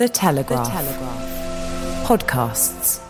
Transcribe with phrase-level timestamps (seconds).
[0.00, 0.64] The Telegraph.
[0.64, 2.06] The Telegraph.
[2.08, 3.02] Podcasts.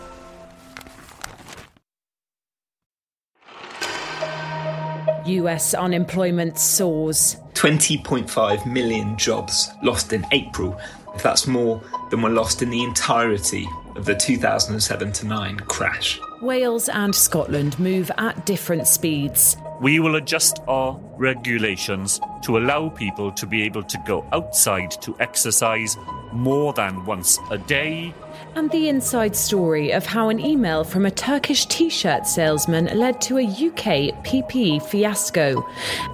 [5.25, 7.37] US unemployment soars.
[7.55, 10.77] 20.5 million jobs lost in April.
[11.15, 11.81] If that's more
[12.11, 16.21] than were lost in the entirety of the 2007 9 crash.
[16.43, 19.57] Wales and Scotland move at different speeds.
[19.81, 25.17] We will adjust our regulations to allow people to be able to go outside to
[25.21, 25.97] exercise
[26.33, 28.13] more than once a day.
[28.55, 33.23] And the inside story of how an email from a Turkish t shirt salesman led
[33.23, 35.67] to a UK PPE fiasco.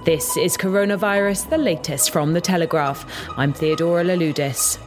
[0.05, 3.05] This is Coronavirus, the latest from The Telegraph.
[3.37, 4.86] I'm Theodora Louloudis.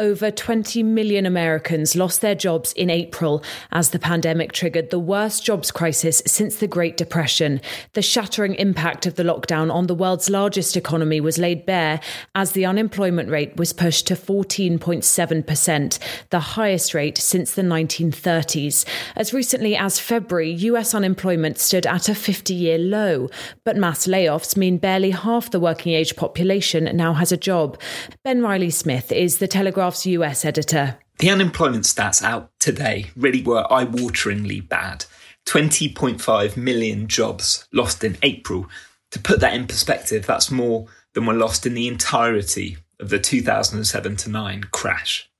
[0.00, 5.44] Over 20 million Americans lost their jobs in April as the pandemic triggered the worst
[5.44, 7.60] jobs crisis since the Great Depression.
[7.94, 12.00] The shattering impact of the lockdown on the world's largest economy was laid bare
[12.36, 15.98] as the unemployment rate was pushed to 14.7%,
[16.30, 18.84] the highest rate since the 1930s.
[19.16, 23.28] As recently as February, US unemployment stood at a 50 year low,
[23.64, 27.80] but mass layoffs mean barely half the working age population now has a job.
[28.22, 30.98] Ben Riley Smith is the Telegraph Telegraph's US editor.
[31.18, 35.06] The unemployment stats out today really were eye wateringly bad.
[35.46, 38.68] 20.5 million jobs lost in April.
[39.12, 43.18] To put that in perspective, that's more than were lost in the entirety of the
[43.18, 45.30] 2007 to 9 crash.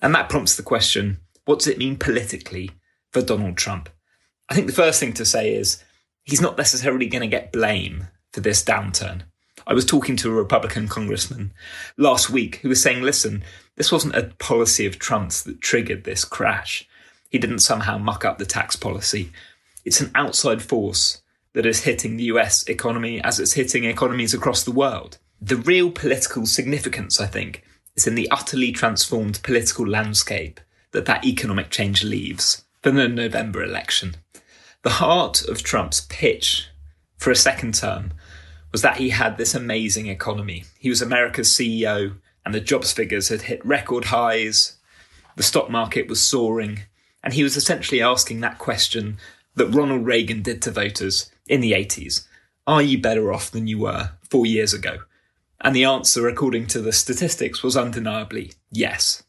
[0.00, 2.70] And that prompts the question what does it mean politically
[3.12, 3.90] for Donald Trump?
[4.48, 5.84] I think the first thing to say is
[6.24, 9.24] he's not necessarily going to get blame for this downturn.
[9.66, 11.52] I was talking to a Republican congressman
[11.98, 13.44] last week who was saying, listen,
[13.78, 16.86] this wasn't a policy of Trump's that triggered this crash.
[17.30, 19.30] He didn't somehow muck up the tax policy.
[19.84, 21.22] It's an outside force
[21.54, 25.18] that is hitting the US economy as it's hitting economies across the world.
[25.40, 27.62] The real political significance, I think,
[27.94, 30.60] is in the utterly transformed political landscape
[30.90, 34.16] that that economic change leaves for the November election.
[34.82, 36.66] The heart of Trump's pitch
[37.16, 38.12] for a second term
[38.72, 40.64] was that he had this amazing economy.
[40.78, 42.16] He was America's CEO,
[42.48, 44.78] and the jobs figures had hit record highs.
[45.36, 46.80] The stock market was soaring,
[47.22, 49.18] and he was essentially asking that question
[49.54, 52.26] that Ronald Reagan did to voters in the 80s
[52.66, 55.00] Are you better off than you were four years ago?
[55.60, 59.22] And the answer, according to the statistics, was undeniably yes.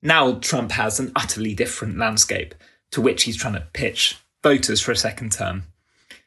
[0.00, 2.54] Now Trump has an utterly different landscape
[2.92, 5.64] to which he's trying to pitch voters for a second term.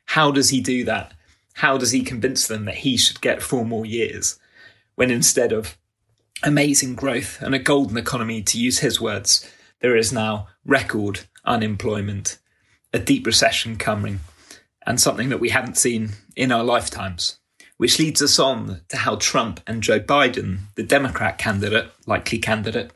[0.08, 1.14] How does he do that?
[1.54, 4.40] how does he convince them that he should get four more years
[4.96, 5.78] when instead of
[6.44, 9.50] amazing growth and a golden economy, to use his words,
[9.80, 12.38] there is now record unemployment,
[12.94, 14.20] a deep recession coming,
[14.86, 17.40] and something that we haven't seen in our lifetimes.
[17.78, 22.92] Which leads us on to how Trump and Joe Biden, the Democrat candidate, likely candidate,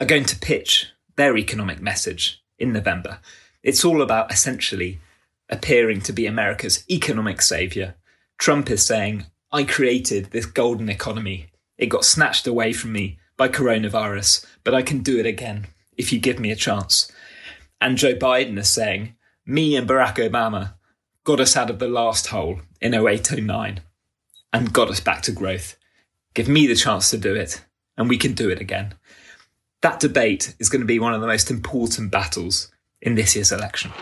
[0.00, 3.20] are going to pitch their economic message in November.
[3.62, 5.00] It's all about essentially
[5.48, 7.94] appearing to be America's economic savior,
[8.38, 11.46] Trump is saying, I created this golden economy.
[11.78, 16.12] It got snatched away from me by coronavirus, but I can do it again if
[16.12, 17.10] you give me a chance.
[17.80, 19.14] And Joe Biden is saying,
[19.46, 20.74] me and Barack Obama
[21.24, 23.80] got us out of the last hole in 0809
[24.52, 25.76] and got us back to growth.
[26.34, 27.64] Give me the chance to do it,
[27.96, 28.94] and we can do it again.
[29.80, 33.52] That debate is going to be one of the most important battles in this year's
[33.52, 33.92] election.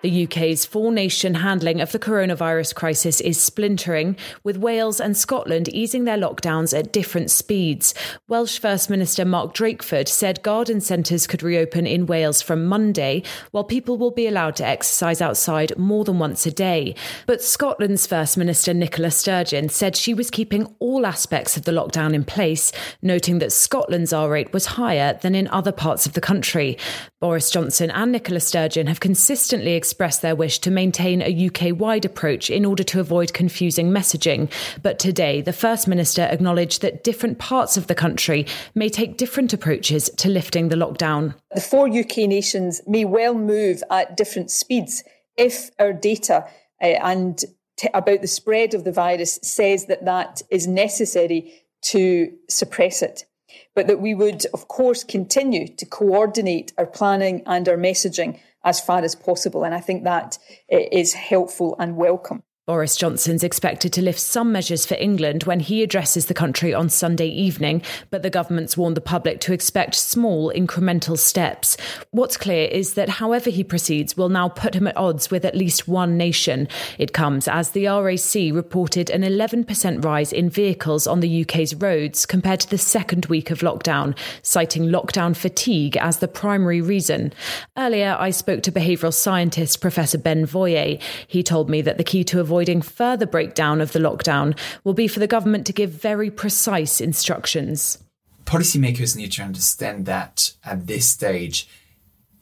[0.00, 5.68] The UK's four nation handling of the coronavirus crisis is splintering, with Wales and Scotland
[5.70, 7.94] easing their lockdowns at different speeds.
[8.28, 13.64] Welsh First Minister Mark Drakeford said garden centres could reopen in Wales from Monday, while
[13.64, 16.94] people will be allowed to exercise outside more than once a day.
[17.26, 22.14] But Scotland's First Minister Nicola Sturgeon said she was keeping all aspects of the lockdown
[22.14, 22.70] in place,
[23.02, 26.78] noting that Scotland's R rate was higher than in other parts of the country.
[27.20, 32.04] Boris Johnson and Nicola Sturgeon have consistently expressed their wish to maintain a UK wide
[32.04, 34.48] approach in order to avoid confusing messaging.
[34.84, 39.52] But today, the First Minister acknowledged that different parts of the country may take different
[39.52, 41.34] approaches to lifting the lockdown.
[41.52, 45.02] The four UK nations may well move at different speeds
[45.36, 46.46] if our data
[46.80, 47.44] uh, and
[47.78, 53.24] t- about the spread of the virus says that that is necessary to suppress it.
[53.74, 58.80] But that we would, of course, continue to coordinate our planning and our messaging as
[58.80, 59.64] far as possible.
[59.64, 60.38] And I think that
[60.72, 60.78] uh,
[61.14, 62.42] helpful and welcome.
[62.68, 66.90] Boris Johnson's expected to lift some measures for England when he addresses the country on
[66.90, 67.80] Sunday evening,
[68.10, 71.78] but the government's warned the public to expect small, incremental steps.
[72.10, 75.54] What's clear is that however he proceeds will now put him at odds with at
[75.56, 76.68] least one nation.
[76.98, 82.26] It comes as the RAC reported an 11% rise in vehicles on the UK's roads
[82.26, 87.32] compared to the second week of lockdown, citing lockdown fatigue as the primary reason.
[87.78, 91.00] Earlier, I spoke to behavioural scientist Professor Ben Voyer.
[91.26, 94.92] He told me that the key to avoid avoiding further breakdown of the lockdown will
[94.92, 97.98] be for the government to give very precise instructions.
[98.46, 101.68] Policymakers need to understand that at this stage,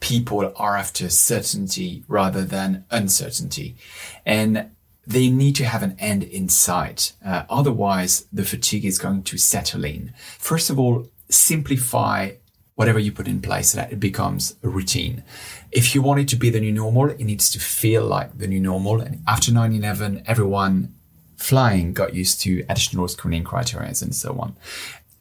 [0.01, 3.77] people are after certainty rather than uncertainty.
[4.25, 4.71] And
[5.07, 7.13] they need to have an end in sight.
[7.23, 10.15] Uh, otherwise, the fatigue is going to settle in.
[10.39, 12.31] First of all, simplify
[12.77, 15.25] whatever you put in place that it becomes a routine.
[15.73, 18.47] If you want it to be the new normal, it needs to feel like the
[18.47, 19.01] new normal.
[19.01, 20.95] And after 9-11, everyone
[21.37, 24.57] flying got used to additional screening criteria and so on.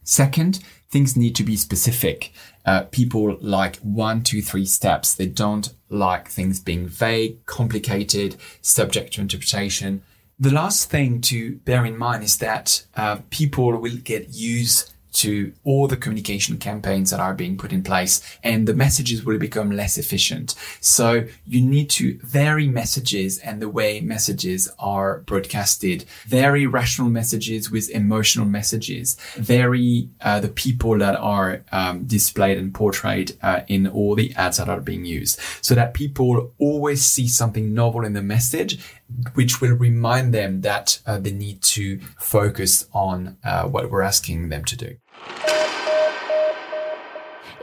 [0.04, 0.60] Second,
[0.90, 2.32] things need to be specific.
[2.66, 5.14] Uh, people like one, two, three steps.
[5.14, 10.04] They don't like things being vague, complicated, subject to interpretation.
[10.38, 15.54] The last thing to bear in mind is that uh, people will get used to
[15.64, 19.72] all the communication campaigns that are being put in place and the messages will become
[19.72, 20.56] less efficient.
[20.82, 27.72] So you need to vary messages and the way messages are broadcasted, vary rational messages
[27.72, 33.88] with emotional messages, vary uh, the people that are um, displayed and portrayed uh, in
[33.88, 35.40] all the ads that are being used.
[35.62, 38.80] So that people always see something novel in the message
[39.34, 44.50] which will remind them that uh, they need to focus on uh, what we're asking
[44.50, 44.96] them to do.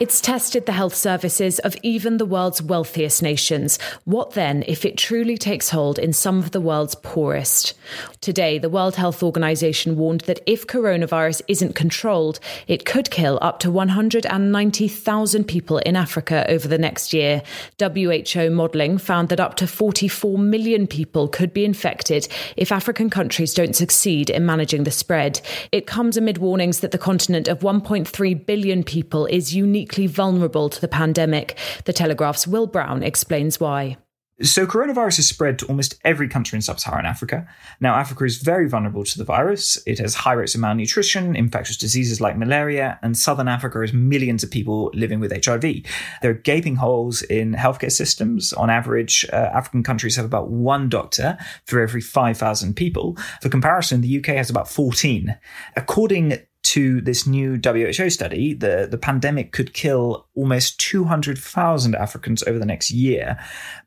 [0.03, 3.79] It's tested the health services of even the world's wealthiest nations.
[4.05, 7.75] What then if it truly takes hold in some of the world's poorest?
[8.21, 13.61] Today, the World Health Organization warned that if coronavirus isn't controlled, it could kill up
[13.61, 17.41] to 190,000 people in Africa over the next year.
[17.79, 22.27] WHO modelling found that up to 44 million people could be infected
[22.57, 25.41] if African countries don't succeed in managing the spread.
[25.71, 30.69] It comes amid warnings that the continent of 1.3 billion people is unique uniquely vulnerable
[30.69, 31.59] to the pandemic.
[31.85, 33.97] The Telegraph's Will Brown explains why.
[34.41, 37.47] So, coronavirus has spread to almost every country in sub Saharan Africa.
[37.81, 39.79] Now, Africa is very vulnerable to the virus.
[39.87, 44.43] It has high rates of malnutrition, infectious diseases like malaria, and southern Africa has millions
[44.43, 45.85] of people living with HIV.
[46.23, 48.53] There are gaping holes in healthcare systems.
[48.55, 51.37] On average, uh, African countries have about one doctor
[51.67, 53.17] for every 5,000 people.
[53.43, 55.37] For comparison, the UK has about 14.
[55.77, 62.59] According to this new WHO study, the, the pandemic could kill almost 200,000 Africans over
[62.59, 63.39] the next year.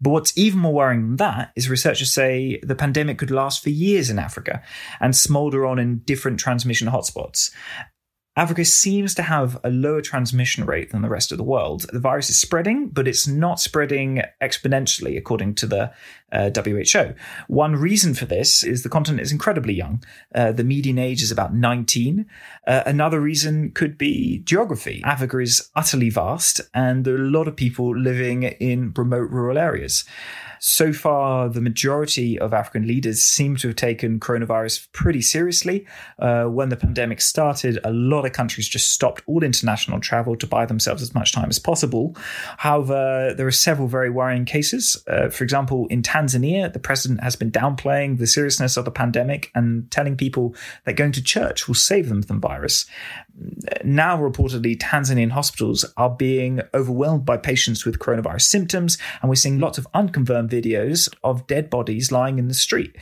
[0.02, 3.70] But what's even more worrying than that is researchers say the pandemic could last for
[3.70, 4.62] years in Africa
[5.00, 7.52] and smolder on in different transmission hotspots.
[8.38, 11.86] Africa seems to have a lower transmission rate than the rest of the world.
[11.94, 15.94] The virus is spreading, but it's not spreading exponentially, according to the
[16.36, 17.16] uh, WHO.
[17.48, 20.04] One reason for this is the continent is incredibly young.
[20.34, 22.26] Uh, the median age is about 19.
[22.68, 25.02] Uh, another reason could be geography.
[25.06, 29.58] Africa is utterly vast, and there are a lot of people living in remote rural
[29.58, 30.04] areas.
[30.60, 35.86] So far, the majority of African leaders seem to have taken coronavirus pretty seriously.
[36.18, 40.48] Uh, when the pandemic started, a lot of countries just stopped all international travel to
[40.48, 42.16] buy themselves as much time as possible.
[42.58, 45.04] However, there are several very worrying cases.
[45.08, 49.52] Uh, for example, in Tanzania, the president has been downplaying the seriousness of the pandemic
[49.56, 50.56] and telling people
[50.86, 52.86] that going to church will save them from the virus.
[53.84, 59.60] Now, reportedly, Tanzanian hospitals are being overwhelmed by patients with coronavirus symptoms, and we're seeing
[59.60, 62.96] lots of unconfirmed videos of dead bodies lying in the street.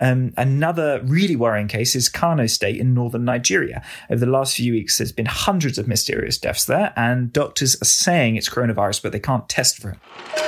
[0.00, 3.84] Um, another really worrying case is Kano State in northern Nigeria.
[4.10, 7.86] Over the last few weeks, there's been hundreds of mysterious deaths there, and doctors are
[7.86, 10.47] saying it's coronavirus, but they can't test for it.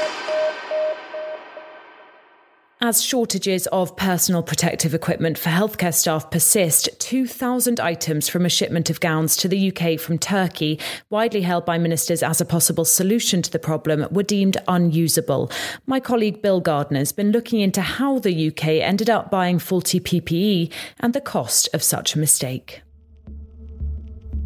[2.82, 8.88] As shortages of personal protective equipment for healthcare staff persist, 2,000 items from a shipment
[8.88, 13.42] of gowns to the UK from Turkey, widely held by ministers as a possible solution
[13.42, 15.50] to the problem, were deemed unusable.
[15.84, 20.00] My colleague Bill Gardner has been looking into how the UK ended up buying faulty
[20.00, 22.80] PPE and the cost of such a mistake.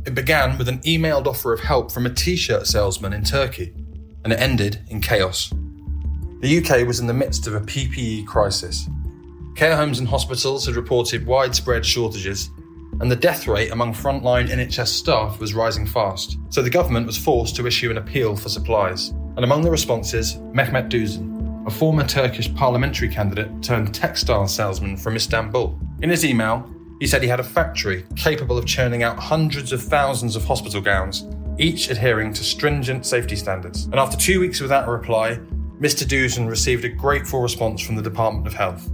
[0.07, 3.73] It began with an emailed offer of help from a t shirt salesman in Turkey,
[4.25, 5.53] and it ended in chaos.
[6.45, 8.87] The UK was in the midst of a PPE crisis.
[9.55, 12.51] Care homes and hospitals had reported widespread shortages,
[13.01, 16.37] and the death rate among frontline NHS staff was rising fast.
[16.51, 19.09] So the government was forced to issue an appeal for supplies.
[19.09, 25.17] And among the responses, Mehmet Duzen, a former Turkish parliamentary candidate turned textile salesman from
[25.17, 25.81] Istanbul.
[26.03, 26.71] In his email,
[27.01, 30.83] he said he had a factory capable of churning out hundreds of thousands of hospital
[30.83, 31.27] gowns,
[31.59, 33.87] each adhering to stringent safety standards.
[33.87, 35.41] And after two weeks without a reply,
[35.81, 36.07] Mr.
[36.07, 38.89] Duzen received a grateful response from the Department of Health.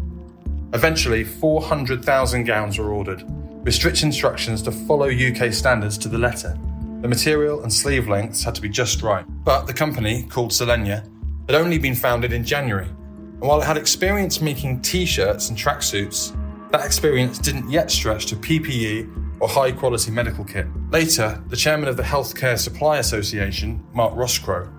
[0.72, 3.22] Eventually, 400,000 gowns were ordered,
[3.64, 6.58] with strict instructions to follow UK standards to the letter.
[7.02, 9.26] The material and sleeve lengths had to be just right.
[9.44, 11.06] But the company, called Selenia,
[11.46, 12.86] had only been founded in January.
[12.86, 16.36] And while it had experience making t shirts and tracksuits,
[16.70, 20.66] that experience didn't yet stretch to PPE or high quality medical kit.
[20.90, 24.70] Later, the chairman of the Healthcare Supply Association, Mark Roscrow,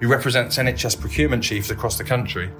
[0.00, 2.50] who represents NHS procurement chiefs across the country,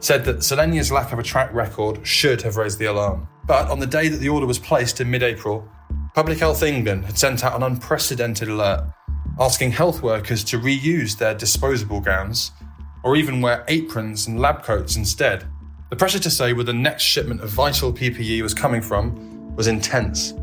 [0.00, 3.28] said that Selenia's lack of a track record should have raised the alarm.
[3.46, 5.68] But on the day that the order was placed in mid April,
[6.14, 8.90] Public Health England had sent out an unprecedented alert
[9.38, 12.52] asking health workers to reuse their disposable gowns
[13.02, 15.44] or even wear aprons and lab coats instead.
[15.90, 19.66] The pressure to say where the next shipment of vital PPE was coming from was
[19.66, 20.34] intense.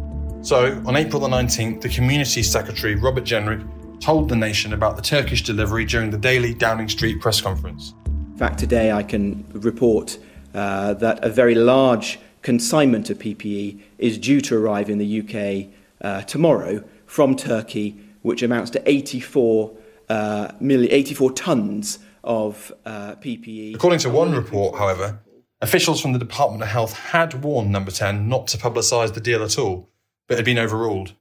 [0.42, 3.68] So, on April the 19th, the Community Secretary, Robert Jenrick,
[4.04, 7.94] told the nation about the Turkish delivery during the daily Downing Street press conference.
[8.06, 10.18] In fact, today I can report
[10.54, 15.74] uh, that a very large consignment of PPE is due to arrive in the UK
[16.02, 19.72] uh, tomorrow from Turkey, which amounts to 84,
[20.10, 23.76] uh, million, 84 tonnes of uh, PPE.
[23.76, 25.20] According to one report, however,
[25.62, 29.42] officials from the Department of Health had warned Number 10 not to publicise the deal
[29.44, 29.90] at all,
[30.28, 31.14] but had been overruled.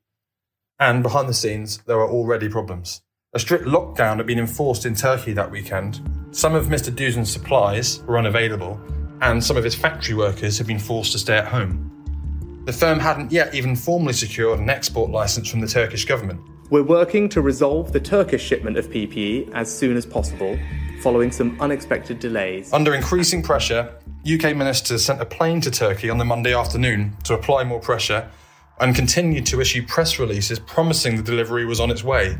[0.78, 3.02] And behind the scenes, there were already problems.
[3.34, 6.00] A strict lockdown had been enforced in Turkey that weekend.
[6.32, 6.94] Some of Mr.
[6.94, 8.80] Duzen's supplies were unavailable,
[9.20, 11.88] and some of his factory workers had been forced to stay at home.
[12.66, 16.40] The firm hadn't yet even formally secured an export license from the Turkish government.
[16.70, 20.58] We're working to resolve the Turkish shipment of PPE as soon as possible,
[21.00, 22.72] following some unexpected delays.
[22.72, 23.94] Under increasing pressure,
[24.30, 28.30] UK ministers sent a plane to Turkey on the Monday afternoon to apply more pressure
[28.80, 32.36] and continued to issue press releases promising the delivery was on its way.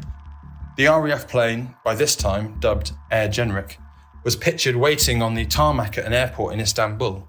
[0.77, 3.77] The RAF plane, by this time dubbed Air Jenrick,
[4.25, 7.29] was pictured waiting on the tarmac at an airport in Istanbul.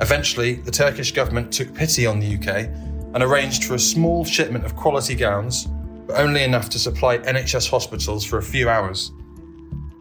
[0.00, 2.68] Eventually, the Turkish government took pity on the UK
[3.14, 5.66] and arranged for a small shipment of quality gowns,
[6.06, 9.12] but only enough to supply NHS hospitals for a few hours.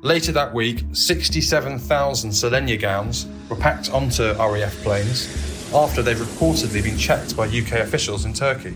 [0.01, 6.97] Later that week, 67,000 Selenia gowns were packed onto RAF planes after they'd reportedly been
[6.97, 8.73] checked by UK officials in Turkey.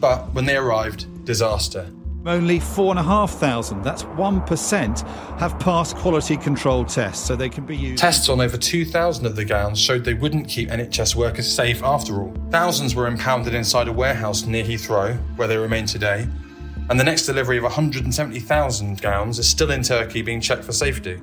[0.00, 1.88] But when they arrived, disaster.
[2.26, 8.02] Only 4,500, that's 1%, have passed quality control tests, so they can be used.
[8.02, 12.20] Tests on over 2,000 of the gowns showed they wouldn't keep NHS workers safe after
[12.20, 12.34] all.
[12.50, 16.26] Thousands were impounded inside a warehouse near Heathrow, where they remain today,
[16.90, 21.20] and the next delivery of 170,000 gowns is still in Turkey being checked for safety.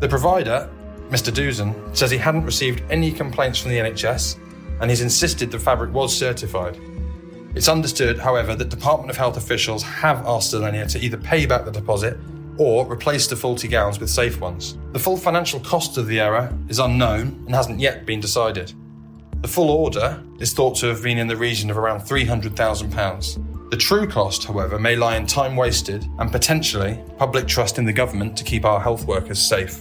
[0.00, 0.68] The provider,
[1.14, 1.32] Mr.
[1.32, 4.36] Duzen, says he hadn't received any complaints from the NHS,
[4.80, 6.76] and he's insisted the fabric was certified.
[7.54, 11.64] It's understood, however, that Department of Health officials have asked Selenia to either pay back
[11.64, 12.18] the deposit
[12.58, 14.76] or replace the faulty gowns with safe ones.
[14.90, 18.72] The full financial cost of the error is unknown and hasn't yet been decided.
[19.40, 23.70] The full order is thought to have been in the region of around £300,000.
[23.70, 27.92] The true cost, however, may lie in time wasted and potentially public trust in the
[27.92, 29.80] government to keep our health workers safe.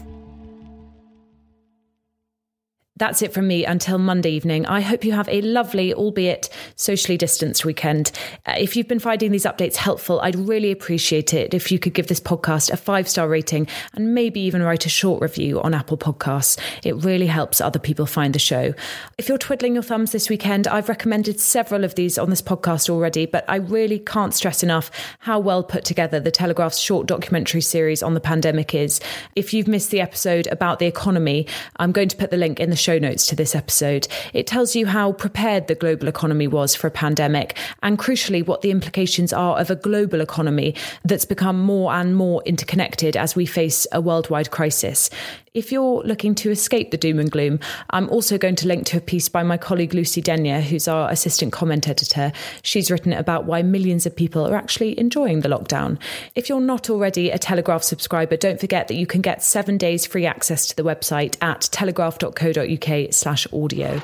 [2.98, 4.68] That's it from me until Monday evening.
[4.68, 8.12] I hope you have a lovely, albeit socially distanced weekend.
[8.46, 11.96] Uh, if you've been finding these updates helpful, I'd really appreciate it if you could
[11.96, 15.74] give this podcast a five star rating and maybe even write a short review on
[15.74, 16.60] Apple Podcasts.
[16.84, 18.76] It really helps other people find the show.
[19.18, 22.92] If you're twiddling your thumbs this weekend, I've recommended several of these on this podcast
[22.92, 27.62] already, but I really can't stress enough how well put together the Telegraph's short documentary
[27.62, 29.02] series on the pandemic is.
[29.36, 31.48] If you've missed the episode about the economy,
[31.78, 34.08] I'm going to put the link in the show notes to this episode.
[34.34, 38.62] It tells you how prepared the global economy was for a pandemic and, crucially, what
[38.62, 40.76] the implications are of a global economy
[41.06, 45.10] that's become more and more interconnected as we face a worldwide crisis.
[45.54, 47.60] If you're looking to escape the doom and gloom,
[47.92, 51.12] I'm also going to link to a piece by my colleague Lucy Denyer, who's our
[51.12, 52.32] assistant comment editor.
[52.64, 56.00] She's written about why millions of people are actually enjoying the lockdown.
[56.34, 60.08] If you're not already a Telegraph subscriber, don't forget that you can get seven days
[60.08, 64.02] free access to the website at telegraph.co.uk slash audio.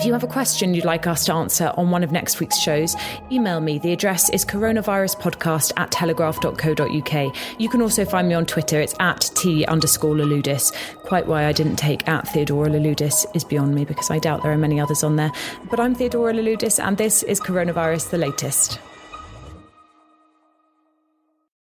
[0.00, 2.56] If you have a question you'd like us to answer on one of next week's
[2.56, 2.96] shows,
[3.30, 3.78] email me.
[3.78, 7.36] The address is coronaviruspodcast at telegraph.co.uk.
[7.60, 8.80] You can also find me on Twitter.
[8.80, 10.72] It's at T underscore Louloudis.
[11.02, 14.52] Quite why I didn't take at Theodora Louloudis is beyond me because I doubt there
[14.52, 15.32] are many others on there.
[15.68, 18.78] But I'm Theodora Louloudis and this is Coronavirus the Latest.